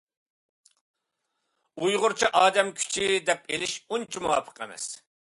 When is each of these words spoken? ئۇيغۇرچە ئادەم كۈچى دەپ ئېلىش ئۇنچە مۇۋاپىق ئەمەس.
ئۇيغۇرچە 1.81 2.33
ئادەم 2.41 2.75
كۈچى 2.81 3.13
دەپ 3.31 3.49
ئېلىش 3.55 3.79
ئۇنچە 3.87 4.27
مۇۋاپىق 4.29 4.65
ئەمەس. 4.65 4.93